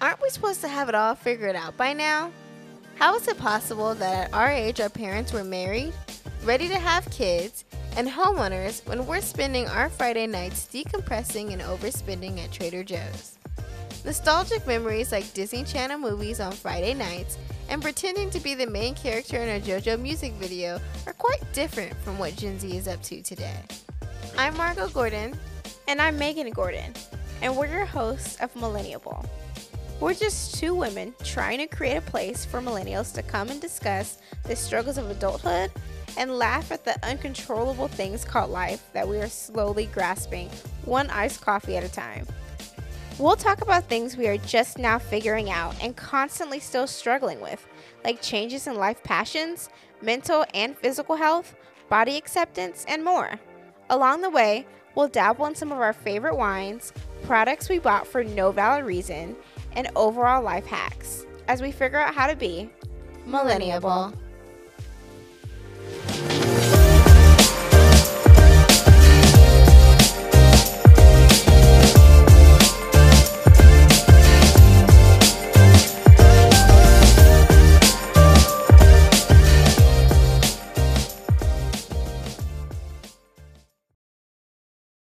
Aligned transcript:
Aren't 0.00 0.22
we 0.22 0.30
supposed 0.30 0.60
to 0.60 0.68
have 0.68 0.88
it 0.88 0.94
all 0.94 1.16
figured 1.16 1.56
out 1.56 1.76
by 1.76 1.92
now? 1.92 2.30
How 2.96 3.16
is 3.16 3.26
it 3.26 3.36
possible 3.36 3.94
that 3.96 4.28
at 4.28 4.34
our 4.34 4.48
age 4.48 4.80
our 4.80 4.88
parents 4.88 5.32
were 5.32 5.42
married, 5.42 5.92
ready 6.44 6.68
to 6.68 6.78
have 6.78 7.10
kids, 7.10 7.64
and 7.96 8.06
homeowners 8.06 8.86
when 8.86 9.06
we're 9.06 9.20
spending 9.20 9.66
our 9.66 9.88
Friday 9.88 10.28
nights 10.28 10.68
decompressing 10.72 11.52
and 11.52 11.60
overspending 11.62 12.38
at 12.38 12.52
Trader 12.52 12.84
Joe's? 12.84 13.38
Nostalgic 14.04 14.64
memories 14.68 15.10
like 15.10 15.34
Disney 15.34 15.64
Channel 15.64 15.98
movies 15.98 16.38
on 16.38 16.52
Friday 16.52 16.94
nights 16.94 17.36
and 17.68 17.82
pretending 17.82 18.30
to 18.30 18.38
be 18.38 18.54
the 18.54 18.66
main 18.66 18.94
character 18.94 19.36
in 19.38 19.48
a 19.48 19.60
JoJo 19.60 20.00
music 20.00 20.32
video 20.34 20.80
are 21.08 21.12
quite 21.12 21.42
different 21.52 21.92
from 22.02 22.18
what 22.18 22.36
Gen 22.36 22.60
Z 22.60 22.76
is 22.76 22.86
up 22.86 23.02
to 23.02 23.20
today. 23.20 23.60
I'm 24.36 24.56
Margot 24.56 24.88
Gordon. 24.90 25.36
And 25.88 26.02
I'm 26.02 26.18
Megan 26.18 26.50
Gordon, 26.50 26.92
and 27.40 27.56
we're 27.56 27.66
your 27.66 27.86
hosts 27.86 28.36
of 28.40 28.54
Millenniable. 28.54 29.24
We're 30.00 30.14
just 30.14 30.54
two 30.54 30.76
women 30.76 31.12
trying 31.24 31.58
to 31.58 31.66
create 31.66 31.96
a 31.96 32.00
place 32.02 32.44
for 32.44 32.60
millennials 32.60 33.12
to 33.14 33.22
come 33.22 33.48
and 33.48 33.60
discuss 33.60 34.18
the 34.44 34.54
struggles 34.54 34.96
of 34.96 35.10
adulthood 35.10 35.72
and 36.16 36.38
laugh 36.38 36.70
at 36.70 36.84
the 36.84 37.04
uncontrollable 37.04 37.88
things 37.88 38.24
called 38.24 38.52
life 38.52 38.88
that 38.92 39.08
we 39.08 39.18
are 39.18 39.26
slowly 39.26 39.86
grasping, 39.86 40.50
one 40.84 41.10
iced 41.10 41.40
coffee 41.40 41.76
at 41.76 41.82
a 41.82 41.88
time. 41.88 42.28
We'll 43.18 43.34
talk 43.34 43.60
about 43.60 43.88
things 43.88 44.16
we 44.16 44.28
are 44.28 44.38
just 44.38 44.78
now 44.78 45.00
figuring 45.00 45.50
out 45.50 45.74
and 45.82 45.96
constantly 45.96 46.60
still 46.60 46.86
struggling 46.86 47.40
with, 47.40 47.66
like 48.04 48.22
changes 48.22 48.68
in 48.68 48.76
life 48.76 49.02
passions, 49.02 49.68
mental 50.00 50.44
and 50.54 50.78
physical 50.78 51.16
health, 51.16 51.56
body 51.88 52.16
acceptance, 52.16 52.84
and 52.86 53.04
more. 53.04 53.40
Along 53.90 54.22
the 54.22 54.30
way, 54.30 54.64
we'll 54.94 55.08
dabble 55.08 55.46
in 55.46 55.56
some 55.56 55.72
of 55.72 55.80
our 55.80 55.92
favorite 55.92 56.36
wines, 56.36 56.92
products 57.22 57.68
we 57.68 57.78
bought 57.78 58.06
for 58.06 58.24
no 58.24 58.52
valid 58.52 58.84
reason, 58.84 59.36
and 59.72 59.90
overall 59.96 60.42
life 60.42 60.66
hacks 60.66 61.26
as 61.48 61.62
we 61.62 61.70
figure 61.70 61.98
out 61.98 62.14
how 62.14 62.26
to 62.26 62.36
be 62.36 62.70
millenniable. 63.26 64.12